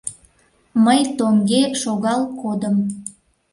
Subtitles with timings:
[0.85, 2.75] Мый тоҥге шогал кодым.